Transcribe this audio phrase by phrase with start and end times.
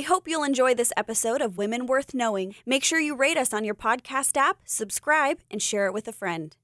[0.00, 2.54] We hope you'll enjoy this episode of Women Worth Knowing.
[2.64, 6.12] Make sure you rate us on your podcast app, subscribe, and share it with a
[6.12, 6.56] friend.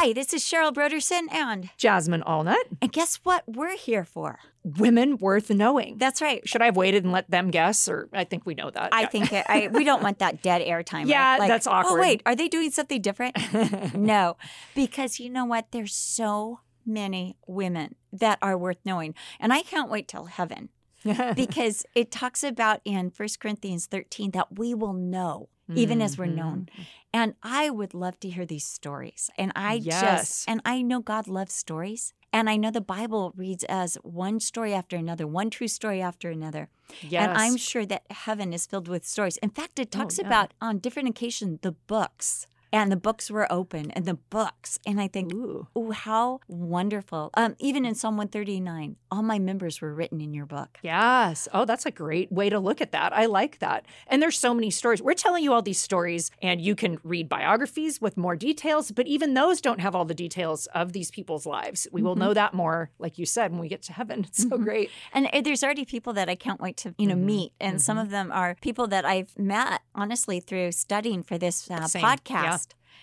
[0.00, 2.54] Hi, this is Cheryl Brodersen, and Jasmine Allnut.
[2.80, 3.42] and guess what?
[3.48, 4.38] We're here for.
[4.62, 5.98] Women worth knowing.
[5.98, 6.48] That's right.
[6.48, 8.94] Should I have waited and let them guess, or I think we know that?
[8.94, 9.08] I Yeah.
[9.08, 11.00] think it, I we don't want that dead air time.
[11.00, 11.08] right?
[11.18, 11.98] Yeah, Like, that's oh, awkward.
[11.98, 13.36] Oh wait, are they doing something different?
[13.96, 14.36] no,
[14.76, 15.72] because you know what?
[15.72, 20.68] There's so many women that are worth knowing, and I can't wait till heaven
[21.34, 26.26] because it talks about in 1 Corinthians 13 that we will know even as we're
[26.26, 26.36] Mm-hmm.
[26.36, 26.68] known.
[27.12, 29.30] And I would love to hear these stories.
[29.38, 30.00] And I Yes.
[30.00, 32.12] just and I know God loves stories.
[32.30, 36.28] And I know the Bible reads as one story after another, one true story after
[36.30, 36.68] another.
[37.00, 37.22] yes.
[37.26, 39.38] And I'm sure that heaven is filled with stories.
[39.38, 40.26] In fact, it talks yeah.
[40.26, 42.46] about on different occasions the books.
[42.72, 44.78] And the books were open and the books.
[44.86, 45.68] And I think, Ooh.
[45.74, 47.30] oh, how wonderful.
[47.34, 50.78] Um, even in Psalm 139, all my members were written in your book.
[50.82, 51.48] Yes.
[51.54, 53.12] Oh, that's a great way to look at that.
[53.12, 53.86] I like that.
[54.06, 55.00] And there's so many stories.
[55.00, 59.06] We're telling you all these stories, and you can read biographies with more details, but
[59.06, 61.86] even those don't have all the details of these people's lives.
[61.90, 62.20] We will Mm-hmm.
[62.24, 64.18] know that more, like you said, when we get to heaven.
[64.28, 64.90] It's so great.
[65.12, 67.26] And uh, there's already people that I can't wait to, you know, Mm-hmm.
[67.26, 67.52] meet.
[67.60, 71.86] And some of them are people that I've met, honestly, through studying for this uh,
[71.86, 72.02] Same.
[72.02, 72.57] Yeah.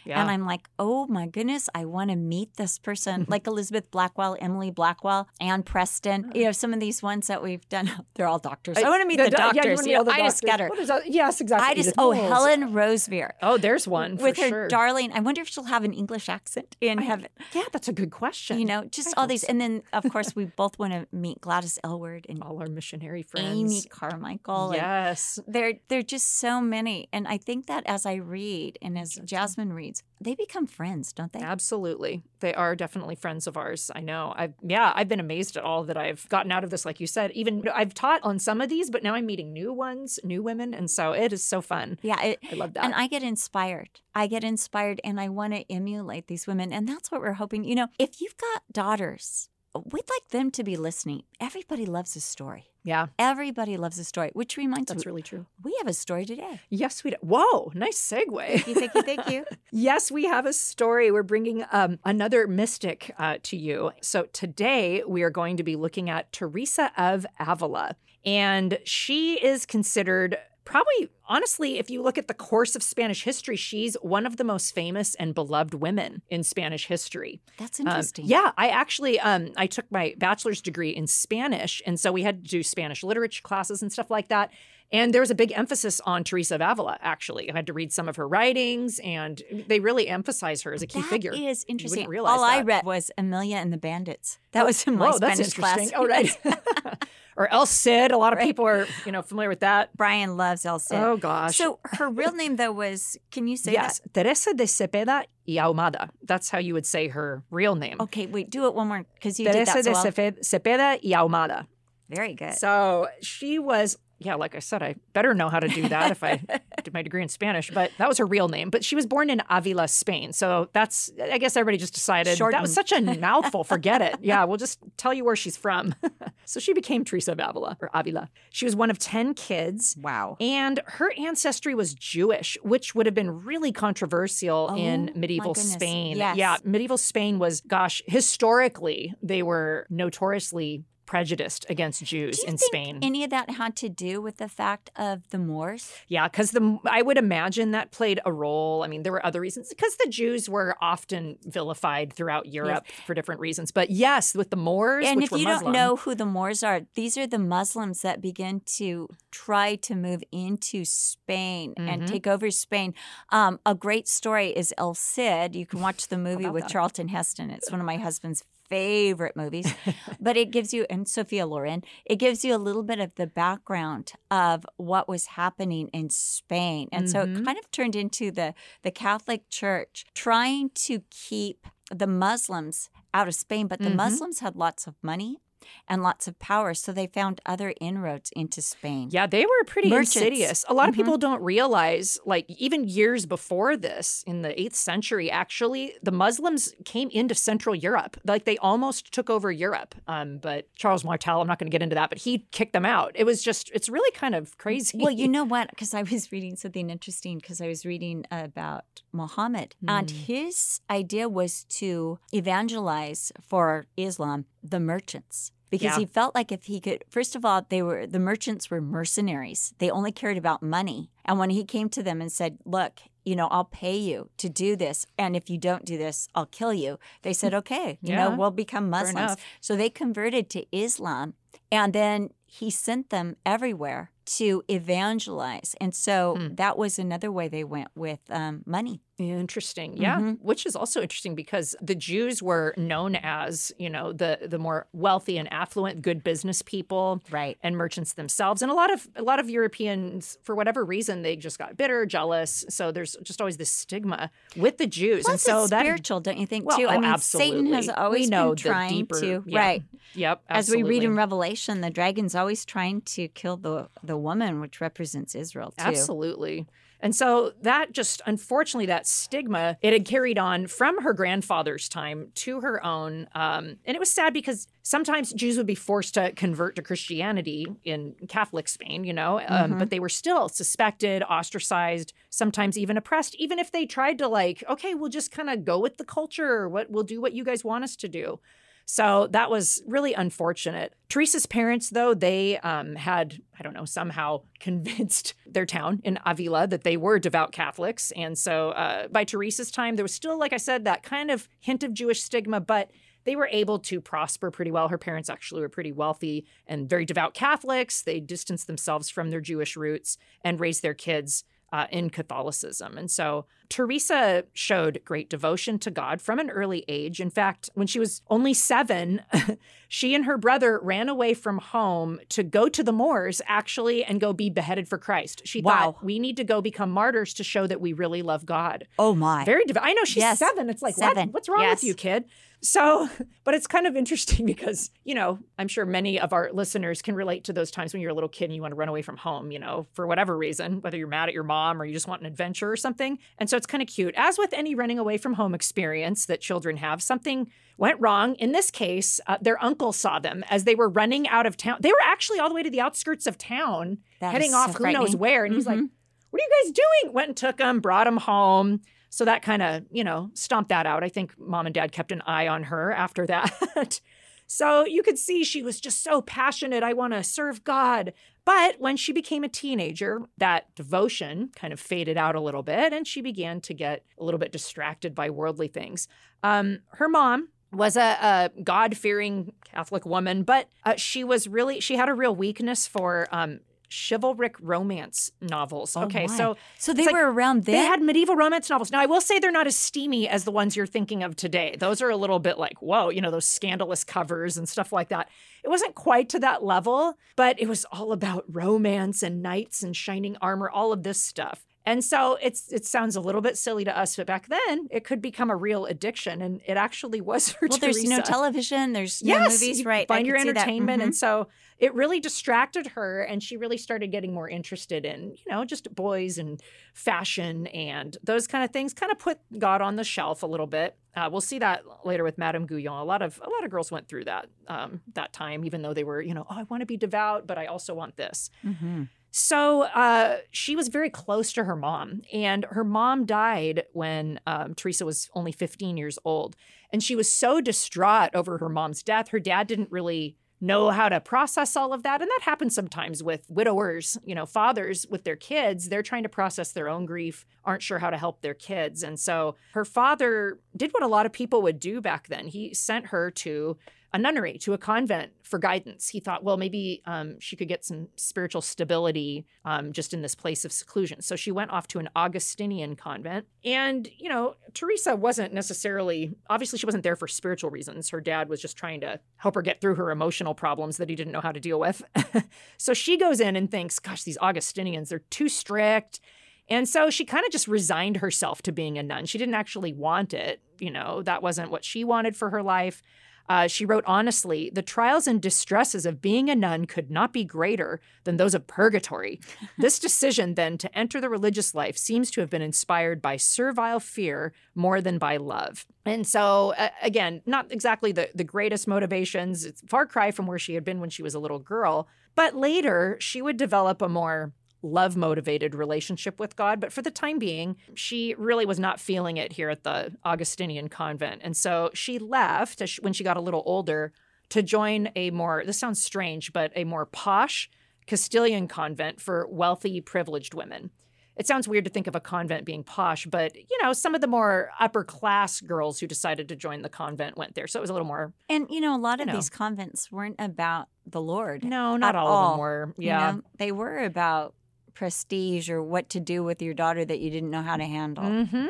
[0.05, 0.21] Yeah.
[0.21, 4.37] And I'm like, oh my goodness, I want to meet this person, like Elizabeth Blackwell,
[4.39, 6.23] Emily Blackwell, Anne Preston.
[6.23, 6.39] You uh-huh.
[6.39, 8.77] know, some of these ones that we've done, they're all doctors.
[8.77, 9.77] I, want to meet the, yeah, you doctors.
[9.77, 10.51] wanna you know the I just doctors.
[10.51, 10.69] got her.
[10.69, 11.11] What is that?
[11.11, 11.67] Yes, exactly.
[11.67, 12.11] I just, Edith oh.
[12.11, 13.31] Helen Roseveare.
[13.41, 14.67] Oh, there's one for With her sure.
[14.67, 17.27] darling, I wonder if she'll have an English accent in heaven.
[17.53, 18.59] yeah, that's a good question.
[18.59, 19.41] You know, just I all these.
[19.41, 19.47] so.
[19.49, 23.23] And then, of course, we both want to meet Gladys Aylward and all our missionary
[23.23, 23.47] friends.
[23.47, 24.71] Amy Carmichael.
[24.73, 25.39] Yes.
[25.47, 29.15] There, there are just so many, and I think that as I read and as
[29.23, 31.39] Jasmine reads, they become friends, don't they?
[31.39, 32.23] Absolutely.
[32.39, 33.91] They are definitely friends of ours.
[33.93, 34.33] I know.
[34.35, 37.07] I've yeah, I've been amazed at all that I've gotten out of this like you
[37.07, 37.31] said.
[37.31, 40.73] Even I've taught on some of these, but now I'm meeting new ones, new women,
[40.73, 41.99] and so it is so fun.
[42.01, 42.83] Yeah, it, I love that.
[42.85, 44.01] and I get inspired.
[44.13, 47.63] I get inspired, and I want to emulate these women, and that's what we're hoping.
[47.63, 49.49] You know, if you've got daughters,
[49.91, 51.23] we'd like them to be listening.
[51.39, 52.65] Everybody loves a story.
[52.83, 55.45] yeah, Everybody loves a story, which reminds us that's me, really true.
[55.63, 56.61] we have a story today.
[56.69, 57.17] Yes, we do.
[57.21, 58.47] Whoa, nice segue.
[58.47, 59.45] Thank you, thank you, thank you.
[59.71, 61.11] Yes, we have a story.
[61.11, 63.91] We're bringing um, another mystic uh, to you.
[64.01, 67.95] So today we are going to be looking at Teresa of Avila.
[68.23, 73.55] And she is considered probably, honestly, if you look at the course of Spanish history,
[73.55, 77.39] she's one of the most famous and beloved women in Spanish history.
[77.57, 78.25] That's Um, interesting.
[78.25, 82.43] yeah, I actually um, I took my bachelor's degree in Spanish, and so we had
[82.43, 84.51] to do Spanish literature classes and stuff like that.
[84.91, 86.97] And there was a big emphasis on Teresa of Avila.
[87.01, 90.81] Actually, I had to read some of her writings, and they really emphasize her as
[90.81, 91.33] a key That figure.
[91.33, 92.07] is interesting.
[92.19, 94.39] All I read was Amelia and the Bandits.
[94.51, 95.91] That oh, was in my Whoa, that's Spanish class.
[95.95, 96.37] Oh, right.
[97.37, 98.11] or El Cid.
[98.11, 99.95] A lot of people are you know familiar with that.
[99.95, 100.97] Brian loves El Cid.
[100.97, 101.57] Oh gosh.
[101.57, 106.09] So her real name though was can you say yes, Teresa de Cepeda y Ahumada.
[106.23, 107.97] That's how you would say her real name.
[107.99, 110.05] Okay, wait, do it one more because you did Teresa that so de well.
[110.05, 111.67] Cepe- Cepeda y Ahumada.
[112.09, 112.53] Very good.
[112.53, 116.23] So she was, yeah, like I said, I better know how to do that if
[116.23, 116.41] I
[116.83, 118.69] did my degree in Spanish, but that was her real name.
[118.69, 120.31] But she was born in Avila, Spain.
[120.33, 123.63] So that's, I guess everybody just decided that was such a mouthful.
[123.63, 124.15] Forget it.
[124.21, 125.95] Yeah, we'll just tell you where she's from.
[126.45, 128.29] so she became Teresa of Avila or Avila.
[128.51, 129.97] She was one of 10 kids.
[130.01, 130.37] wow.
[130.39, 135.53] And her ancestry was Jewish, which would have been really controversial Oh, in medieval.
[135.55, 136.17] Spain.
[136.17, 136.37] Yes.
[136.37, 142.57] Yeah, medieval Spain was, gosh, historically, they were notoriously prejudiced against Jews Do you in
[142.57, 142.99] think Spain.
[143.01, 145.91] any of that had to do with the fact of the Moors?
[146.07, 148.83] yeah, because the I would imagine that played a role.
[148.83, 153.13] I mean, there were other reasons because the Jews were often vilified throughout Europe for
[153.13, 153.71] different reasons.
[153.71, 156.81] But yes, with the Moors, and if you Muslim, don't know who the Moors are,
[156.95, 162.07] these are the Muslims that begin to try to move into Spain and Mhm.
[162.07, 162.93] take over Spain.
[163.29, 165.55] Um, a great story is El Cid.
[165.55, 166.71] You can watch the movie with that?
[166.71, 167.49] Charlton Heston.
[167.49, 169.71] It's one of my husband's favorite movies.
[170.19, 173.27] but it gives you, and Sophia Loren, it gives you a little bit of the
[173.27, 176.87] background of what was happening in Spain.
[176.91, 177.45] And so it Mhm.
[177.45, 178.53] kind of turned into the,
[178.83, 183.95] the Catholic Church trying to keep the Muslims out of Spain, but the Mhm.
[183.95, 185.39] Muslims had lots of money.
[185.87, 186.73] And lots of power.
[186.73, 189.09] So they found other inroads into Spain.
[189.11, 190.15] Yeah, they were pretty Merchants.
[190.17, 190.65] insidious.
[190.67, 190.99] A lot of Mhm.
[190.99, 196.73] people don't realize, like, even years before this, in the 8th century, actually, the Muslims
[196.85, 198.17] came into Central Europe.
[198.25, 199.95] Like, they almost took over Europe.
[200.07, 202.85] Um, but Charles Martel, I'm not going to get into that, but he kicked them
[202.85, 203.11] out.
[203.15, 204.97] It was just, it's really kind of crazy.
[204.97, 205.69] Well, you know what?
[205.69, 210.17] Because I was reading something interesting because I was reading about Muhammad, and Hmm.
[210.17, 215.51] his idea was to evangelize for Islam the merchants.
[215.69, 215.99] Because Yeah.
[215.99, 219.73] he felt like if he could, first of all, they were the merchants were mercenaries.
[219.79, 221.09] They only cared about money.
[221.25, 224.47] And when he came to them and said, "Look, you know, I'll pay you to
[224.49, 228.15] do this, and if you don't do this, I'll kill you," they said, "Okay, you
[228.15, 231.33] know, we'll become Muslims." So they converted to Islam,
[231.71, 235.75] and then he sent them everywhere to evangelize.
[235.81, 236.55] And so Hmm.
[236.55, 239.01] that was another way they went with um, money.
[239.17, 239.95] Interesting.
[239.95, 240.19] Yeah.
[240.19, 240.41] Mhm.
[240.41, 244.87] Which is also interesting because the Jews were known as, you know, the the more
[244.91, 247.57] wealthy and affluent good business people Right.
[247.63, 248.61] and merchants themselves.
[248.61, 252.05] And a lot of a lot of Europeans, for whatever reason, they just got bitter,
[252.05, 252.65] jealous.
[252.69, 255.23] So there's just always this stigma with the Jews.
[255.23, 256.65] Plus, and so that spiritual, don't you think?
[256.65, 256.87] Well, too.
[256.87, 259.83] I oh, mean, Satan has always We know been trying deeper- to, yeah, right?
[260.15, 260.41] Yep.
[260.49, 261.15] As we read in.
[261.15, 265.85] Revelation, the dragon's always trying to kill the the woman, which represents Israel too.
[265.85, 266.67] Absolutely.
[267.01, 272.31] And so that just, unfortunately, that stigma, it had carried on from her grandfather's time
[272.35, 273.27] to her own.
[273.35, 277.67] Um, and it was sad because sometimes Jews would be forced to convert to Christianity
[277.83, 279.79] in Catholic Spain, you know, um, Mhm.
[279.79, 284.63] but they were still suspected, ostracized, sometimes even oppressed, even if they tried to, like,
[284.69, 287.63] okay, we'll just kind of go with the culture, what we'll do what you guys
[287.63, 288.39] want us to do.
[288.85, 290.93] So that was really unfortunate.
[291.09, 296.67] Teresa's parents, though, they um, had, I don't know, somehow convinced their town in Avila
[296.67, 298.11] that they were devout Catholics.
[298.15, 301.49] And so uh, by Teresa's time, there was still, like I said, that kind of
[301.59, 302.91] hint of Jewish stigma, but
[303.25, 304.87] they were able to prosper pretty well.
[304.87, 308.03] Her parents actually were pretty wealthy and very devout Catholics.
[308.03, 311.43] They distanced themselves from their Jewish roots and raised their kids
[311.73, 312.97] uh, in Catholicism.
[312.97, 317.19] And so Teresa showed great devotion to God from an early age.
[317.19, 319.21] In fact, when she was only seven,
[319.87, 324.19] she and her brother ran away from home to go to the Moors, actually, and
[324.21, 325.41] go be beheaded for Christ.
[325.45, 325.93] She Wow.
[325.93, 328.87] thought, we need to go become martyrs to show that we really love God.
[328.99, 329.43] Oh my!
[329.45, 329.83] Very devout.
[329.85, 330.39] I know she's Yes.
[330.39, 330.69] seven.
[330.69, 331.27] It's like, Seven.
[331.27, 331.33] What?
[331.33, 331.77] what's wrong Yes.
[331.77, 332.25] with you, kid?
[332.61, 333.09] So,
[333.43, 337.13] but it's kind of interesting because, you know, I'm sure many of our listeners can
[337.15, 339.01] relate to those times when you're a little kid and you want to run away
[339.03, 341.93] from home, you know, for whatever reason, whether you're mad at your mom or you
[341.93, 343.19] just want an adventure or something.
[343.37, 344.13] And so it's kind of cute.
[344.17, 348.35] As with any running away from home experience that children have, something went wrong.
[348.35, 351.77] In this case, uh, their uncle saw them as they were running out of town.
[351.81, 354.57] They were actually all the way to the outskirts of town, That heading is so
[354.59, 355.43] off who knows where.
[355.45, 355.89] And he's like, Mhm.
[356.29, 357.13] what are you guys doing?
[357.13, 358.81] Went and took them, brought them home.
[359.09, 361.03] So that kind of, you know, stomped that out.
[361.03, 363.51] I think mom and dad kept an eye on her after that.
[364.47, 366.83] so you could see she was just so passionate.
[366.83, 368.13] I want to serve God.
[368.43, 372.93] But when she became a teenager, that devotion kind of faded out a little bit
[372.93, 376.07] and she began to get a little bit distracted by worldly things.
[376.43, 378.17] Um, her mom, was a,
[378.55, 383.27] a God-fearing Catholic woman, but uh, she was really she had a real weakness for
[383.31, 383.59] um,
[383.89, 385.95] chivalric romance novels.
[385.95, 388.91] Oh okay, so So they like were around they had medieval romance novels.
[388.91, 391.75] Now, I will say they're not as steamy as the ones you're thinking of today.
[391.79, 395.09] Those are a little bit like, whoa, you know, those scandalous covers and stuff like
[395.09, 395.29] that.
[395.63, 399.95] It wasn't quite to that level, but it was all about romance and knights and
[399.95, 401.65] shining armor, all of this stuff.
[401.87, 405.03] And so it's it sounds a little bit silly to us, but back then it
[405.03, 408.93] could become a real addiction, and it actually was for well, there's no television.
[408.93, 409.85] There's no movies.
[409.85, 410.07] right?
[410.07, 410.57] Find your could see that.
[410.61, 411.05] entertainment, Mhm.
[411.05, 411.47] and so
[411.77, 415.93] it really distracted her, and she really started getting more interested in, you know, just
[415.93, 416.61] boys and
[416.93, 418.93] fashion and those kind of things.
[418.93, 420.95] Kind of put God on the shelf a little bit.
[421.15, 422.99] Uh, we'll see that later with Madame Guyon.
[422.99, 425.93] A lot of a lot of girls went through that um, that time, even though
[425.93, 428.49] they were, you know, oh, I want to be devout, but I also want this.
[428.65, 429.09] Mhm.
[429.37, 434.73] So uh, she was very close to her mom, and her mom died when um,
[434.75, 436.55] Teresa was only 15 years old.
[436.93, 439.27] And she was so distraught over her mom's death.
[439.27, 442.21] Her dad didn't really know how to process all of that.
[442.21, 445.89] And that happens sometimes with widowers, you know, fathers with their kids.
[445.89, 449.03] They're trying to process their own grief, aren't sure how to help their kids.
[449.03, 452.47] And so her father did what a lot of people would do back then.
[452.47, 453.75] He sent her to
[454.15, 456.07] a nunnery, to a convent for guidance.
[456.07, 460.35] He thought, well, maybe um, she could get some spiritual stability um, just in this
[460.35, 461.21] place of seclusion.
[461.21, 463.45] So she went off to an Augustinian convent.
[463.65, 468.09] And, you know, Teresa wasn't necessarily, obviously, she wasn't there for spiritual reasons.
[468.09, 471.15] Her dad was just trying to help her get through her emotional problems that he
[471.15, 472.01] didn't know how to deal with.
[472.77, 476.21] so she goes in and thinks, gosh, these Augustinians, they're too strict.
[476.69, 479.25] And so she kind of just resigned herself to being a nun.
[479.25, 480.61] She didn't actually want it.
[480.79, 483.01] You know, that wasn't what she wanted for her life.
[483.47, 487.43] Uh, she wrote honestly, the trials and distresses of being a nun could not be
[487.43, 489.39] greater than those of purgatory.
[489.77, 493.99] this decision, then, to enter the religious life seems to have been inspired by servile
[493.99, 495.85] fear more than by love.
[496.05, 499.65] And so, uh, again, not exactly the, the greatest motivations.
[499.65, 502.07] It's far cry from where she had been when she was a little girl.
[502.35, 504.53] But later, she would develop a more
[504.85, 506.79] love motivated relationship with God.
[506.79, 510.87] But for the time being, she really was not feeling it here at the Augustinian
[510.87, 511.41] convent.
[511.43, 514.13] And so she left when she got a little older
[514.49, 517.69] to join a more, this sounds strange, but a more posh
[518.07, 520.91] Castilian convent for wealthy, privileged women.
[521.37, 524.21] It sounds weird to think of a convent being posh, but you know, some of
[524.21, 527.67] the more upper class girls who decided to join the convent went there.
[527.67, 528.33] So it was a little more.
[528.47, 529.33] And you know, a lot of know.
[529.33, 531.63] these convents weren't about the Lord.
[531.65, 532.93] No, not all, all, of them were.
[532.97, 533.31] Yeah.
[533.31, 534.55] You know, they were about
[534.95, 538.23] prestige or what to do with your daughter that you didn't know how to handle.
[538.23, 538.67] Mm-hmm.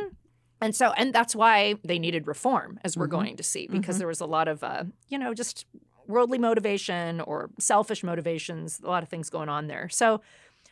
[0.61, 3.15] And so, and that's why they needed reform, as we're mm-hmm.
[3.15, 3.99] going to see, because mm-hmm.
[3.99, 5.65] there was a lot of, uh, you know, just
[6.07, 9.87] worldly motivation or selfish motivations, a lot of things going on there.
[9.89, 10.21] So,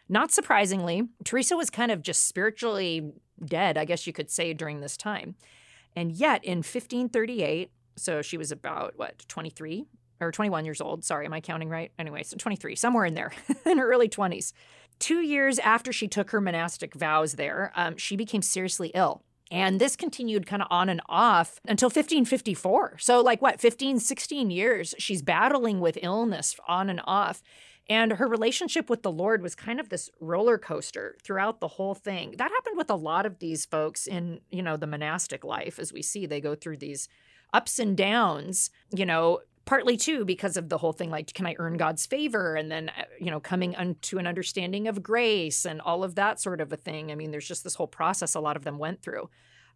[0.09, 4.81] not surprisingly, Teresa was kind of just spiritually dead, I guess you could say, during
[4.81, 5.35] this time.
[5.95, 9.85] And yet, in 1538, so she was about what, 23
[10.19, 11.03] or 21 years old?
[11.03, 11.91] Sorry, am I counting right?
[11.99, 13.31] Anyway, so 23, somewhere in there,
[13.65, 14.53] in her early 20s.
[14.99, 19.23] Two years after she took her monastic vows there, um, she became seriously ill.
[19.51, 22.97] And this continued kind of on and off until 1554.
[22.99, 27.43] So, like what, 15, 16 years, she's battling with illness on and off.
[27.89, 31.93] And her relationship with the Lord was kind of this roller coaster throughout the whole
[31.93, 32.35] thing.
[32.37, 35.77] That happened with a lot of these folks in, you know, the monastic life.
[35.77, 37.09] As we see, they go through these
[37.53, 41.55] ups and downs, you know, partly too because of the whole thing like can i
[41.59, 42.55] earn god's favor?
[42.55, 46.39] And then uh, you know coming to an understanding of grace and all of that
[46.39, 47.11] sort of a thing.
[47.11, 49.29] I mean there's just this whole process a lot of them went through.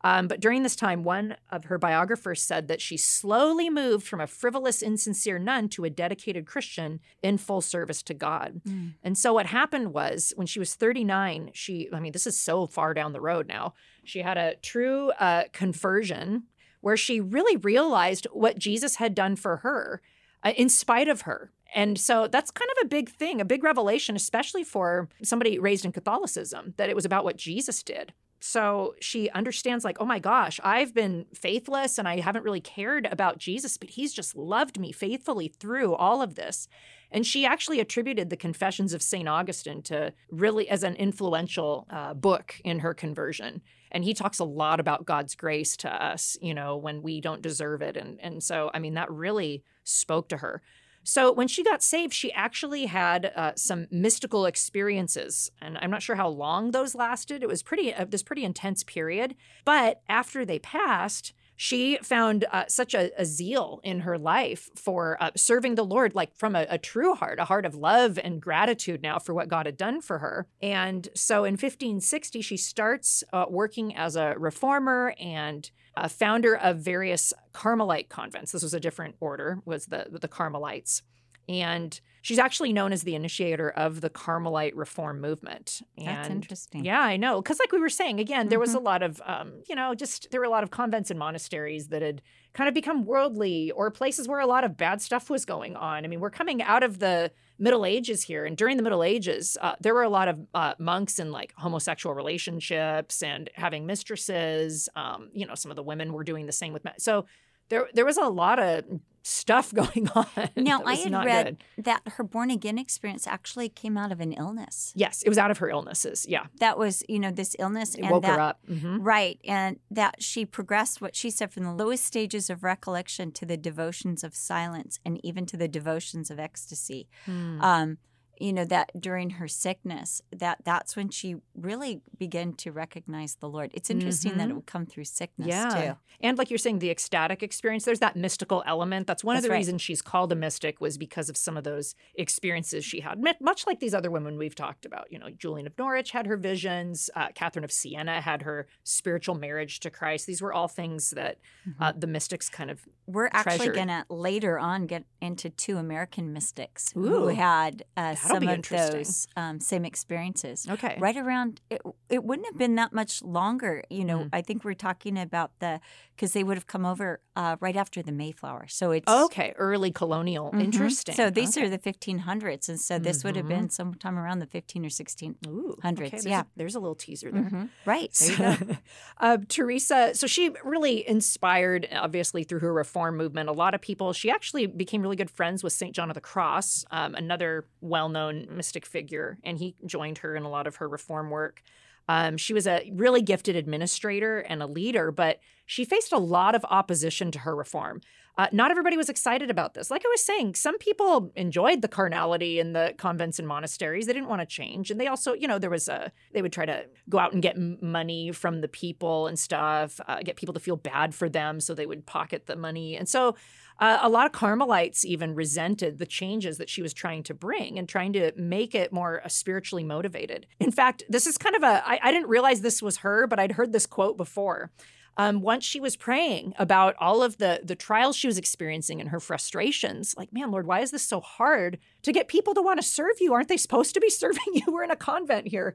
[0.03, 4.21] Um, but during this time one of her biographers said that she slowly moved from
[4.21, 8.61] a frivolous insincere nun to a dedicated christian in full service to god.
[8.67, 8.93] Mm.
[9.03, 12.67] and so what happened was when she was 39 she i mean this is so
[12.67, 13.73] far down the road now.
[14.03, 16.43] She had a true uh, conversion
[16.81, 20.01] where she really realized what Jesus had done for her
[20.43, 21.51] uh, in spite of her.
[21.75, 25.85] And so that's kind of a big thing, a big revelation, especially for somebody raised
[25.85, 28.13] in Catholicism, that it was about what Jesus did.
[28.47, 33.05] So she understands, like, oh my gosh, I've been faithless and I haven't really cared
[33.05, 36.69] about Jesus, but he's just loved me faithfully through all of this.
[37.11, 39.27] And she actually attributed the Confessions of St.
[39.27, 43.61] Augustine to really as an influential uh, book in her conversion.
[43.91, 47.41] And he talks a lot about God's grace to us, you know, when we don't
[47.41, 47.97] deserve it.
[47.97, 50.61] And, and so, I mean, that really spoke to her.
[51.07, 56.01] So when she got saved, she actually had uh, some mystical experiences, and I'm not
[56.01, 57.41] sure how long those lasted.
[57.41, 59.33] It was pretty uh, this pretty intense period.
[59.63, 65.17] But after they passed, she found uh, such a, a, zeal in her life for
[65.21, 68.41] uh, serving the Lord, like from a, a, true heart, a heart of love and
[68.41, 70.45] gratitude now for what God had done for her.
[70.61, 75.71] And so in 1560, she starts uh, working as a reformer and
[76.03, 78.51] a founder of various Carmelite convents.
[78.51, 81.01] This was a different order, was the the Carmelites.
[81.49, 85.81] And she's actually known as the initiator of the Carmelite reform movement.
[85.97, 86.83] And That's interesting.
[86.83, 87.41] Yeah, I know.
[87.41, 88.49] Because, like we were saying, again, mm-hmm.
[88.49, 88.85] there was a mm-hmm.
[88.85, 92.01] lot of, um, you know, just there were a lot of convents and monasteries that
[92.01, 92.21] had
[92.53, 96.03] kind of become worldly or places where a lot of bad stuff was going on.
[96.03, 98.45] I mean, we're coming out of the Middle Ages here.
[98.45, 101.53] And during the Middle Ages, uh, there were a lot of uh, monks in like
[101.55, 104.89] homosexual relationships and having mistresses.
[104.95, 106.95] Um, you know, some of the women were doing the same with men.
[106.97, 107.25] So
[107.69, 108.83] there, there was a lot of
[109.27, 110.27] stuff going on.
[110.55, 111.85] Now, I had read good.
[111.85, 114.93] that her born again experience actually came out of an illness.
[114.95, 116.25] Yes, it was out of her illnesses.
[116.27, 116.45] Yeah.
[116.59, 117.95] That was, you know, this illness.
[117.95, 118.59] It and woke that, her up.
[118.69, 119.01] Mm-hmm.
[119.01, 119.39] Right.
[119.45, 123.57] And that she progressed, what she said, from the lowest stages of recollection to the
[123.57, 127.07] devotions of silence and even to the devotions of ecstasy.
[127.25, 127.61] Hmm.
[127.61, 127.97] Um,
[128.39, 133.49] you know that during her sickness that that's when she really began to recognize the
[133.49, 134.39] lord it's interesting mm-hmm.
[134.39, 134.55] that it mm-hmm.
[134.57, 135.69] would come through sickness yeah.
[135.69, 139.45] too and like you're saying the ecstatic experience there's that mystical element that's one that's
[139.45, 139.57] of the right.
[139.57, 143.65] reasons she's called a mystic was because of some of those experiences she had much
[143.67, 147.09] like these other women we've talked about you know julian of norwich had her visions
[147.15, 151.37] uh, catherine of siena had her spiritual marriage to christ these were all things that
[151.67, 151.81] mm-hmm.
[151.81, 156.93] uh, the mystics kind of we're actually gonna later on get into two american mystics
[156.95, 160.67] Ooh, who had uh, some of those um, same experiences.
[160.69, 160.97] Okay.
[160.99, 163.83] Right around, it, it wouldn't have been that much longer.
[163.89, 164.29] You know, Mm.
[164.33, 165.79] I think we're talking about the,
[166.15, 168.65] because they would have come over uh, right after the Mayflower.
[168.67, 169.07] So it's.
[169.11, 170.51] Okay, early colonial.
[170.51, 170.63] Mhm.
[170.63, 171.13] Interesting.
[171.15, 171.67] So these Okay.
[171.67, 172.67] are the 1500s.
[172.69, 173.49] And so this would have Mhm.
[173.49, 175.35] been sometime around the 15 or 16.
[175.45, 176.41] Ooh, Okay, there's yeah.
[176.41, 177.43] A, there's a little teaser there.
[177.43, 177.69] Mhm.
[177.85, 178.11] Right.
[178.13, 178.77] There you go.
[179.19, 184.13] uh, Teresa, so she really inspired, obviously, through her reform movement, a lot of people.
[184.13, 185.93] She actually became really good friends with St.
[185.95, 188.16] John of the Cross, um, another well known
[188.49, 191.61] mystic figure, and he joined her in a lot of her reform work.
[192.09, 196.55] Um, she was a really gifted administrator and a leader, but she faced a lot
[196.55, 198.01] of opposition to her reform.
[198.37, 199.89] Uh, not everybody was excited about this.
[199.89, 204.05] Like I was saying, some people enjoyed the carnality in the convents and monasteries.
[204.05, 206.53] They didn't want to change, and they also, you know, there was a they would
[206.53, 210.53] try to go out and get money from the people and stuff, uh, get people
[210.53, 213.35] to feel bad for them, so they would pocket the money, and so.
[213.79, 217.77] Uh, a lot of Carmelites even resented the changes that she was trying to bring
[217.77, 220.47] and trying to make it more uh, spiritually motivated.
[220.59, 223.39] In fact, this is kind of a, I, I didn't realize this was her, but
[223.39, 224.71] I'd heard this quote before.
[225.19, 229.09] Um, once she was praying about all of the the trials she was experiencing and
[229.09, 232.79] her frustrations, like, man, Lord, why is this so hard to get people to want
[232.79, 233.33] to serve you?
[233.33, 234.65] Aren't they supposed to be serving you?
[234.67, 235.73] We're in a convent here.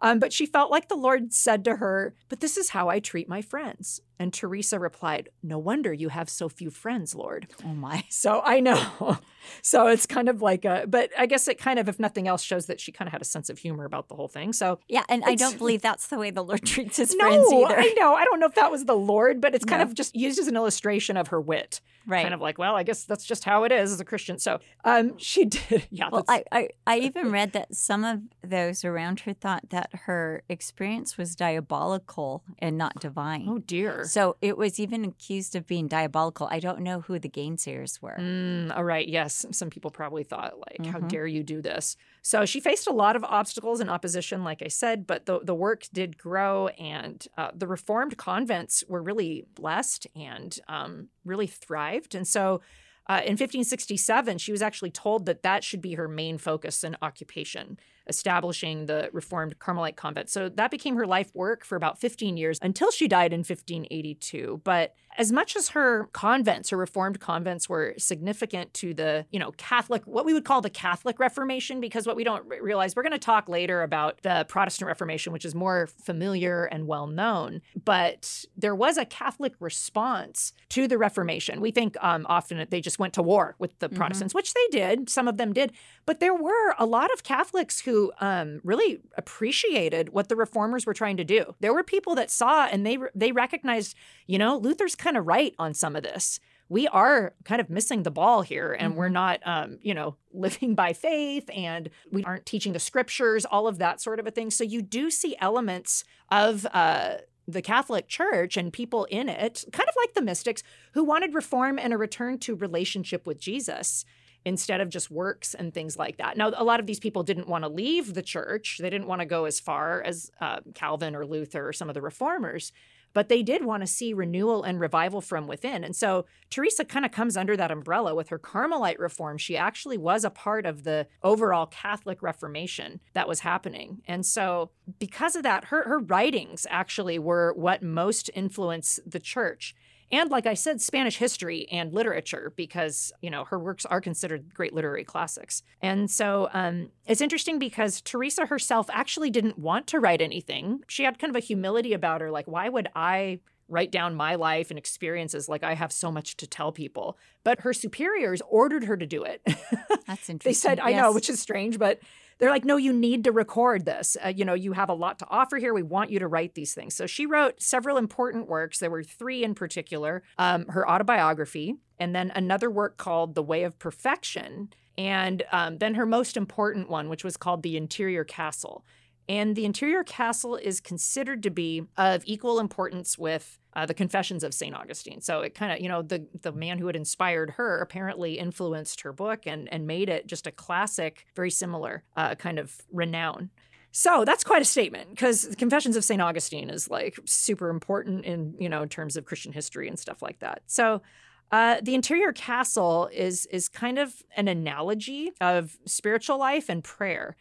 [0.00, 3.00] Um, but she felt like the Lord said to her, But this is how I
[3.00, 4.02] treat my friends.
[4.18, 7.48] And Teresa replied, No wonder you have so few friends, Lord.
[7.64, 8.04] Oh, my.
[8.10, 9.18] So I know.
[9.62, 12.42] So it's kind of like a, but I guess it kind of, if nothing else,
[12.42, 14.52] shows that she kind of had a sense of humor about the whole thing.
[14.52, 15.04] So Yeah.
[15.08, 17.78] And I don't believe that's the way the Lord treats his friends either.
[17.78, 18.14] I know.
[18.14, 19.84] I don't know if that was the Lord, but it's kind No.
[19.86, 21.80] of just used as an illustration of her wit.
[22.08, 22.22] Right.
[22.22, 24.38] Kind of like, well, I guess that's just how it is as a Christian.
[24.40, 25.86] So um, she did.
[25.90, 26.08] Yeah.
[26.10, 30.42] Well, I, I, I even read that some of those around her thought that her
[30.48, 33.46] experience was diabolical and not divine.
[33.48, 34.05] oh, dear.
[34.10, 36.48] So it was even accused of being diabolical.
[36.50, 38.16] I don't know who the gainsayers were.
[38.18, 39.06] Mm, all right.
[39.06, 39.46] Yes.
[39.52, 41.08] Some people probably thought, like, how Mhm.
[41.08, 41.96] dare you do this?
[42.22, 45.54] So she faced a lot of obstacles and opposition, like I said, but the, the
[45.54, 52.14] work did grow, and uh, the Reformed convents were really blessed and um, really thrived.
[52.14, 52.60] And so
[53.08, 56.96] uh, in 1567, she was actually told that that should be her main focus and
[57.02, 60.28] occupation, establishing the Reformed Carmelite convent.
[60.30, 64.60] So that became her life work for about 15 years until she died in 1582.
[64.64, 69.52] But as much as her convents, her Reformed convents, were significant to the, you know,
[69.56, 73.02] Catholic, what we would call the Catholic Reformation, because what we don't re- realize, we're
[73.02, 77.62] going to talk later about the Protestant Reformation, which is more familiar and well known.
[77.82, 81.62] But there was a Catholic response to the Reformation.
[81.62, 83.96] We think um, often they just went to war with the Mhm.
[83.96, 85.08] Protestants, which they did.
[85.08, 85.72] Some of them did.
[86.04, 90.94] But there were a lot of Catholics who um, really appreciated what the reformers were
[90.94, 91.54] trying to do.
[91.60, 93.94] There were people that saw and they they recognized,
[94.26, 96.40] you know, Luther's kind of right on some of this.
[96.68, 100.74] We are kind of missing the ball here, and we're not, um, you know, living
[100.74, 104.50] by faith, and we aren't teaching the scriptures, all of that sort of a thing.
[104.50, 106.66] So you do see elements of.
[106.72, 111.32] Uh, the Catholic Church and people in it, kind of like the mystics, who wanted
[111.32, 114.04] reform and a return to relationship with Jesus
[114.46, 116.36] instead of just works and things like that.
[116.36, 118.78] Now, a lot of these people didn't want to leave the church.
[118.80, 121.94] They didn't want to go as far as uh, Calvin or Luther or some of
[121.94, 122.70] the reformers,
[123.12, 125.82] but they did want to see renewal and revival from within.
[125.82, 129.36] And so Teresa kind of comes under that umbrella with her Carmelite reform.
[129.36, 134.00] She actually was a part of the overall Catholic Reformation that was happening.
[134.06, 139.74] And so, because of that, her, her writings actually were what most influenced the church
[140.12, 144.54] and like I said, Spanish history and literature, because you know her works are considered
[144.54, 145.62] great literary classics.
[145.82, 150.82] And so um, it's interesting because Teresa herself actually didn't want to write anything.
[150.88, 154.36] She had kind of a humility about her, like, why would I write down my
[154.36, 157.18] life and experiences like I have so much to tell people?
[157.42, 159.42] But her superiors ordered her to do it.
[160.06, 160.38] That's interesting.
[160.44, 162.00] they said, I know, which is strange, but
[162.38, 164.16] they're like, no, you need to record this.
[164.24, 165.72] Uh, you know, you have a lot to offer here.
[165.72, 166.94] We want you to write these things.
[166.94, 168.78] So she wrote several important works.
[168.78, 173.62] There were three in particular um, her autobiography, and then another work called The Way
[173.62, 174.68] of Perfection,
[174.98, 178.84] and um, then her most important one, which was called The Interior Castle.
[179.28, 184.44] And the interior castle is considered to be of equal importance with uh, the Confessions
[184.44, 184.74] of St.
[184.74, 185.20] Augustine.
[185.20, 189.00] So it kind of, you know, the, the man who had inspired her apparently influenced
[189.02, 193.50] her book and, and made it just a classic, very similar uh, kind of renown.
[193.90, 196.20] So that's quite a statement because the Confessions of St.
[196.20, 200.22] Augustine is like super important in, you know, in terms of Christian history and stuff
[200.22, 200.62] like that.
[200.66, 201.02] So
[201.50, 207.36] uh, the interior castle is is kind of an analogy of spiritual life and prayer.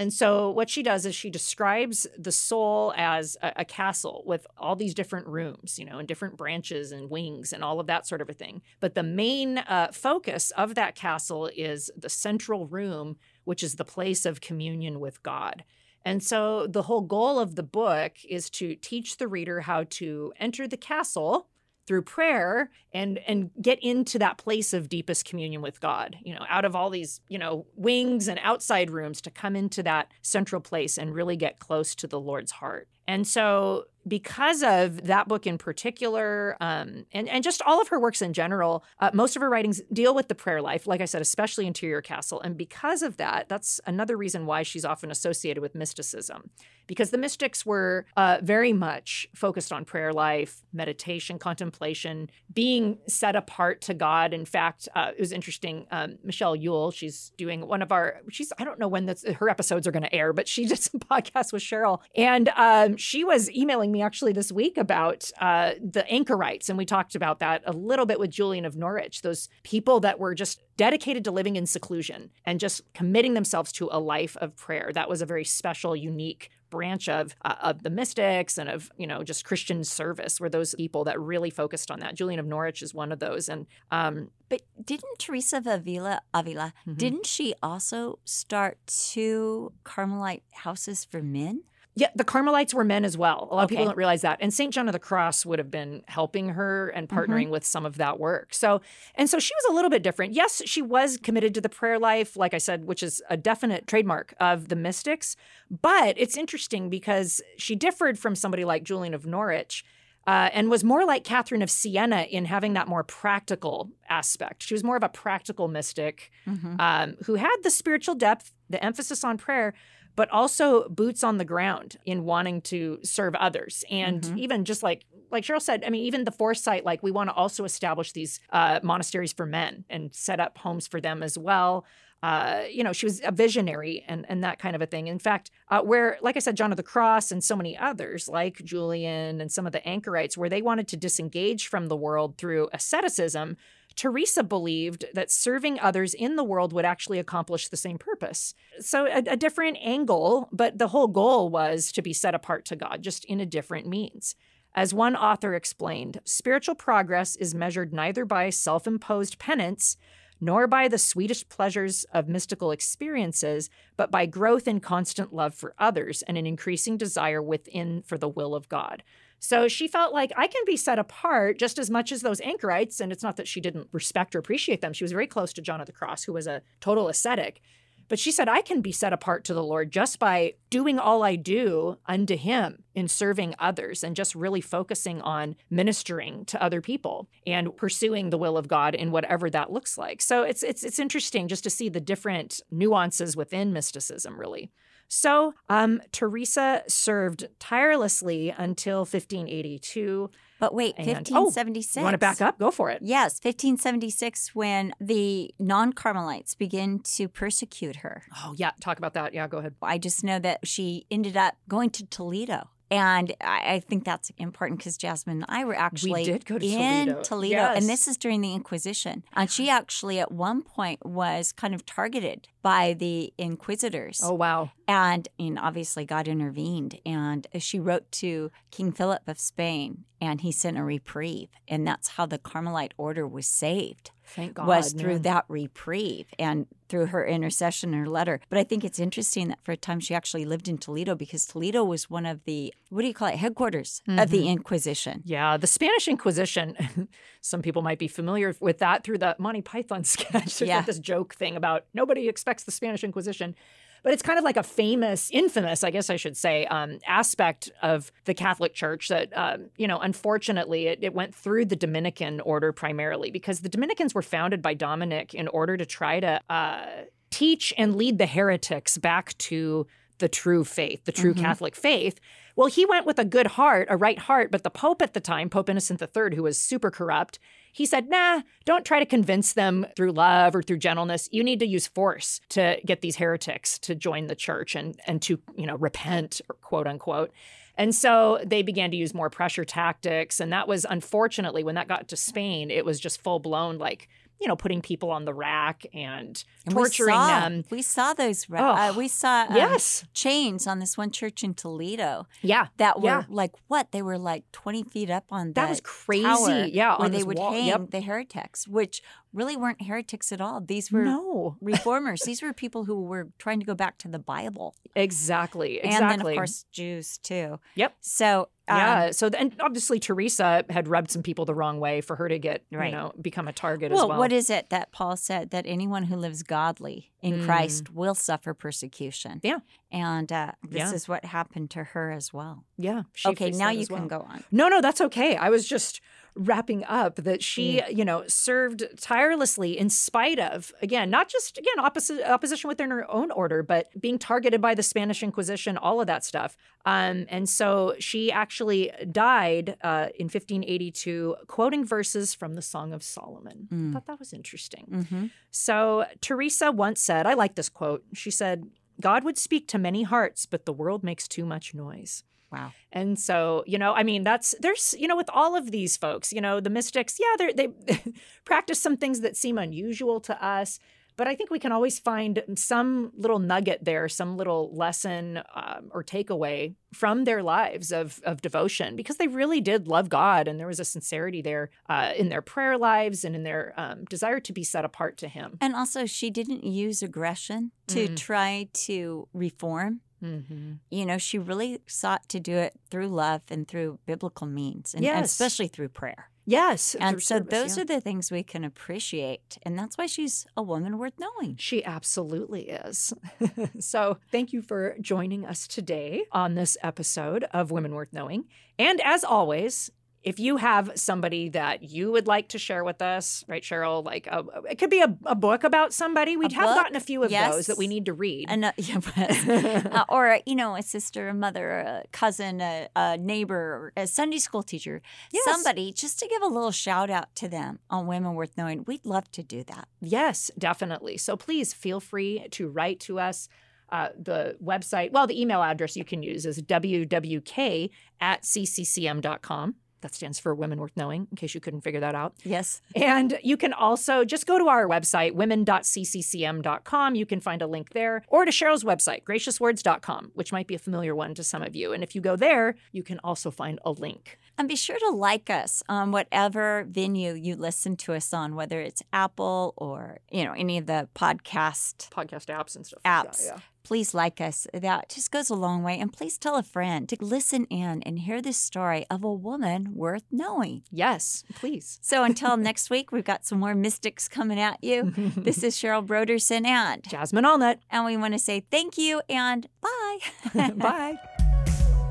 [0.00, 4.46] And so, what she does is she describes the soul as a, a, castle with
[4.56, 8.06] all these different rooms, you know, and different branches and wings and all of that
[8.06, 8.62] sort of a thing.
[8.78, 13.84] But the main uh, focus of that castle is the central room, which is the
[13.84, 15.64] place of communion with God.
[16.04, 20.32] And so, the whole goal of the book is to teach the reader how to
[20.38, 21.48] enter the castle
[21.88, 26.44] through prayer and and get into that place of deepest communion with God you know
[26.48, 30.60] out of all these you know wings and outside rooms to come into that central
[30.60, 32.88] place and really get close to the Lord's heart.
[33.06, 38.00] And so because of that book in particular, um, and, and just all of her
[38.00, 41.04] works in general, uh, most of her writings deal with the prayer life, like I
[41.04, 42.40] said, especially Interior Castle.
[42.40, 46.50] And because of that, that's another reason why she's often associated with mysticism,
[46.86, 53.36] because the mystics were uh, very much focused on prayer life, meditation, contemplation, being set
[53.36, 54.32] apart to God.
[54.32, 55.86] In fact, uh, it was interesting.
[55.90, 59.48] Um, Michelle Yule, she's doing one of our, she's, I don't know when that's, her
[59.48, 62.00] episodes are going to air, but she did some podcasts with Cheryl.
[62.16, 66.78] And um, she was emailing me me actually this week about uh, the anchorites, and
[66.78, 69.22] we talked about that a little bit with Julian of Norwich.
[69.22, 73.88] Those people that were just dedicated to living in seclusion and just committing themselves to
[73.90, 74.90] a life of prayer.
[74.94, 79.06] That was a very special, unique branch of uh, of the mystics and of you
[79.06, 82.14] know just Christian service were those people that really focused on that.
[82.14, 86.72] Julian of Norwich is one of those, and um, but didn't Teresa of Avila Avila
[86.82, 86.94] mm-hmm.
[86.94, 91.62] didn't she also start two Carmelite houses for men?
[91.98, 93.48] Yeah, the Carmelites were men as well.
[93.50, 93.64] A lot okay.
[93.64, 94.38] of people don't realize that.
[94.40, 94.72] And St.
[94.72, 97.18] John of the Cross would have been helping her and mm-hmm.
[97.18, 97.50] partnering mm-hmm.
[97.50, 98.54] with some of that work.
[98.54, 98.80] So,
[99.16, 100.32] and so she was a little bit different.
[100.32, 103.88] Yes, she was committed to the prayer life, like I said, which is a definite
[103.88, 105.34] trademark of the mystics.
[105.70, 109.84] But it's interesting because she differed from somebody like Julian of Norwich.
[110.26, 114.62] Uh, and was more like Catherine of Siena in having that more practical aspect.
[114.62, 116.78] She was more of a practical mystic mm-hmm.
[116.78, 119.72] um, who had the spiritual depth, the emphasis on prayer,
[120.18, 123.84] but also boots on the ground in wanting to serve others.
[123.88, 124.38] And mm-hmm.
[124.38, 127.34] even just like like Cheryl said, I mean, even the foresight, like we want to
[127.34, 131.84] also establish these uh, monasteries for men and set up homes for them as well.
[132.20, 135.06] Uh, you know, she was a visionary and, and that kind of a thing.
[135.06, 138.28] In fact, uh, where, like I said, John of the Cross and so many others,
[138.28, 142.38] like Julian and some of the anchorites, where they wanted to disengage from the world
[142.38, 143.56] through asceticism,
[143.98, 148.54] Teresa believed that serving others in the world would actually accomplish the same purpose.
[148.78, 152.76] So, a, a, different angle, but the whole goal was to be set apart to
[152.76, 154.36] God, just in a different means.
[154.72, 159.96] As one author explained, spiritual progress is measured neither by self imposed penance
[160.40, 165.74] nor by the sweetest pleasures of mystical experiences, but by growth in constant love for
[165.76, 169.02] others and an increasing desire within for the will of God.
[169.38, 173.00] So she felt like I can be set apart just as much as those anchorites.
[173.00, 174.92] And it's not that she didn't respect or appreciate them.
[174.92, 177.60] She was very close to John of the Cross, who was a total ascetic.
[178.08, 181.22] But she said, I can be set apart to the Lord just by doing all
[181.22, 186.80] I do unto Him in serving others and just really focusing on ministering to other
[186.80, 190.22] people and pursuing the will of God in whatever that looks like.
[190.22, 194.72] So it's it's it's interesting just to see the different nuances within mysticism, really.
[195.08, 200.30] So um, Teresa served tirelessly until 1582.
[200.60, 201.96] But wait, and, 1576.
[201.96, 202.58] Oh, want to back up?
[202.58, 203.00] Go for it.
[203.00, 208.24] Yes, 1576, when the non Carmelites begin to persecute her.
[208.36, 208.72] Oh, yeah.
[208.80, 209.32] Talk about that.
[209.34, 209.74] Yeah, go ahead.
[209.80, 214.78] I just know that she ended up going to Toledo and I, think that's important
[214.78, 217.78] because Jasmine and I were actually we to in Toledo, Toledo yes.
[217.78, 219.24] and this is during the Inquisition.
[219.34, 224.20] And she actually, at one point, was kind of targeted by the inquisitors.
[224.24, 224.70] Oh, wow.
[224.86, 226.98] And, and obviously, God intervened.
[227.04, 231.48] And she wrote to King Philip of Spain, and he sent a reprieve.
[231.66, 234.10] And that's how the Carmelite order was saved.
[234.24, 234.66] Thank God.
[234.66, 235.22] Was through man.
[235.22, 238.40] that reprieve and through her intercession, her letter.
[238.48, 241.46] But I think it's interesting that for a time she actually lived in Toledo because
[241.46, 244.18] Toledo was one of the, what do you call it, headquarters mm-hmm.
[244.18, 244.48] of the mm-hmm.
[244.48, 245.22] Inquisition.
[245.24, 247.08] Yeah, the Spanish Inquisition.
[247.40, 250.58] Some people might be familiar with that through the Monty Python sketch.
[250.58, 250.76] There's yeah.
[250.76, 253.54] like this joke thing about nobody expects the Spanish Inquisition
[254.02, 257.70] but it's kind of like a famous, infamous, I guess I should say, um, aspect
[257.82, 262.40] of the Catholic Church that, um, you know, unfortunately, it, it, went through the Dominican
[262.40, 266.86] order primarily because the Dominicans were founded by Dominic in order to try to uh,
[267.30, 269.86] teach and lead the heretics back to
[270.18, 271.44] the true faith, the true mm-hmm.
[271.44, 272.20] Catholic faith.
[272.56, 275.20] Well, he went with a good heart, a right heart, but the Pope at the
[275.20, 277.38] time, Pope Innocent III, who was super corrupt,
[277.78, 281.28] he said, nah, don't try to convince them through love or through gentleness.
[281.30, 285.22] You need to use force to get these heretics to join the church and, and
[285.22, 287.30] to, you know, repent, quote unquote.
[287.76, 290.40] And so they began to use more pressure tactics.
[290.40, 294.08] And that was unfortunately, when that got to Spain, it was just full blown like
[294.40, 297.64] you know, putting people on the rack and, And we torturing saw- them.
[297.70, 298.48] We saw those.
[298.48, 300.04] ra- Oh, uh, we saw um, yes.
[300.14, 302.68] chains on this one church in Toledo Yeah.
[302.76, 303.22] that were Yeah.
[303.28, 303.90] like what?
[303.90, 306.70] They were like twenty feet up on That the was crazy.
[306.72, 307.50] Yeah, where they would wall.
[307.52, 307.90] hang Yep.
[307.90, 310.60] the heretics, which really weren't heretics at all.
[310.60, 311.56] These were No.
[311.60, 312.22] reformers.
[312.22, 315.80] These were people who were trying to go back to the Bible, Exactly.
[315.80, 316.16] and Exactly.
[316.24, 317.58] then of course Jews too.
[317.74, 317.94] Yep.
[318.00, 319.10] So um, yeah.
[319.12, 322.64] So and obviously Teresa had rubbed some people the wrong way for her to get
[322.70, 322.86] Right.
[322.86, 324.18] you know become a target well, as well.
[324.18, 327.46] what is it that Paul said that anyone who lives godly in Mm.
[327.46, 329.40] Christ will suffer persecution?
[329.42, 329.60] Yeah.
[329.90, 330.92] And uh, this Yeah.
[330.92, 332.64] is what happened to her as well.
[332.76, 333.02] yeah.
[333.24, 334.44] okay, now you as can go on.
[334.50, 335.34] No, no, that's okay.
[335.36, 336.00] I was just
[336.34, 337.96] wrapping up that she, Mm.
[337.98, 343.30] you know, served tirelessly in spite of, again, not just again opposition within her own
[343.30, 346.56] order, but being targeted by the Spanish Inquisition, all of that stuff.
[346.86, 353.02] Um, and so she actually died uh, in 1582, quoting verses from the Song of
[353.02, 353.68] Solomon.
[353.72, 353.90] Mm.
[353.90, 354.86] I thought that was interesting.
[354.90, 355.26] Mm-hmm.
[355.50, 358.04] So Teresa once said, I like this quote.
[358.14, 358.66] She said,
[359.00, 362.72] "God would speak to many hearts, but the world makes too much noise." Wow.
[362.92, 366.32] And so, you know, I mean, that's there's, you know, with all of these folks,
[366.32, 368.02] you know, the mystics, yeah, they they
[368.44, 370.78] practice some things that seem unusual to us,
[371.18, 375.90] but I think we can always find some little nugget there, some little lesson um,
[375.90, 380.58] or takeaway from their lives of of devotion, because they really did love God, and
[380.58, 384.40] there was a sincerity there uh, in their prayer lives and in their um, desire
[384.40, 385.58] to be set apart to Him.
[385.60, 388.16] And also, she didn't use aggression to Mm.
[388.16, 390.00] try to reform.
[390.22, 390.72] Mm-hmm.
[390.90, 395.04] You know, she really sought to do it through love and through biblical means, and,
[395.04, 396.30] and especially through prayer.
[396.48, 397.82] Yes, And so, service, those yeah.
[397.82, 399.58] are the things we can appreciate.
[399.64, 401.56] And that's why she's a woman worth knowing.
[401.58, 403.12] She absolutely is.
[403.80, 408.44] so, thank you for joining us today on this episode of Women Worth Knowing.
[408.78, 409.90] And as always,
[410.28, 414.04] if you have somebody that you would like to share with us, right, Cheryl?
[414.04, 416.36] Like, a, it could be a, a book about somebody.
[416.36, 416.76] We A have book?
[416.76, 417.50] gotten a few of Yes.
[417.54, 418.46] those that we need to read.
[418.50, 422.88] And, uh, yeah, but- uh, or, you know, a sister, a mother, a cousin, a,
[422.94, 425.00] a neighbor, a Sunday school teacher,
[425.32, 425.44] Yes.
[425.46, 428.84] somebody, just to give a little shout out to them on Women Worth Knowing.
[428.86, 429.88] We'd love to do that.
[430.00, 431.16] Yes, definitely.
[431.16, 433.48] So please feel free to write to us.
[433.90, 437.88] Uh, the website, well, the email address you can use is wwk
[438.20, 439.74] at cccm.com.
[440.00, 442.34] That stands for Women Worth Knowing, in case you couldn't figure that out.
[442.44, 442.80] Yes.
[442.94, 447.14] And you can also just go to our website, women.cccm.com.
[447.14, 450.78] You can find a link there, or to Cheryl's website, graciouswords.com, which might be a
[450.78, 451.92] familiar one to some of you.
[451.92, 454.38] And if you go there, you can also find a link.
[454.56, 458.80] And be sure to like us on whatever venue you listen to us on, whether
[458.80, 463.02] it's Apple or, you know, any of the podcast Podcast apps and stuff.
[463.04, 463.24] apps.
[463.24, 463.58] Like that, yeah.
[463.88, 464.66] Please like us.
[464.74, 465.98] That just goes a long way.
[465.98, 469.94] And please tell a friend to listen in and hear this story of a woman
[469.94, 470.82] worth knowing.
[470.90, 471.98] Yes, please.
[472.02, 475.14] So until next week, we've got some more mystics coming at you.
[475.48, 477.78] This is Cheryl Brodersen and Jasmine Allnut.
[477.90, 480.18] and we want to say thank you and bye.
[480.76, 481.18] Bye.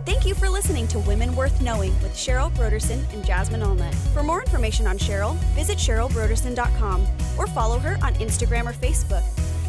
[0.06, 3.94] Thank you for listening to Women Worth Knowing with Cheryl Brodersen and Jasmine Allnut.
[4.14, 7.06] For more information on Cheryl, visit CherylBrodersen.com
[7.38, 9.24] or follow her on Instagram or Facebook.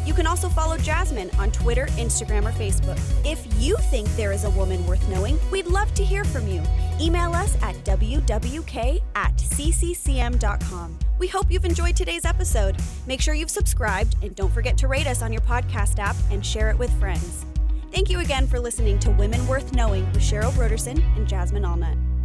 [0.09, 2.99] You can also follow Jasmine on Twitter, Instagram, or Facebook.
[3.23, 6.63] If you think there is a woman worth knowing, we'd love to hear from you.
[6.99, 10.97] Email us at wwk at cccm.com.
[11.19, 12.75] We hope you've enjoyed today's episode.
[13.05, 16.43] Make sure you've subscribed and don't forget to rate us on your podcast app and
[16.43, 17.45] share it with friends.
[17.91, 22.18] Thank you again for listening to Women Worth Knowing with Cheryl Brodersen and Jasmine Allnut.